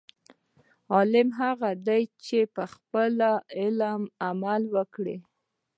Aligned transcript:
عالم 0.93 1.29
هغه 1.41 1.69
دی، 1.87 2.03
چې 2.25 2.39
په 2.55 2.63
خپل 2.73 3.13
علم 3.59 4.01
عمل 4.27 4.61
وکړي. 4.75 5.17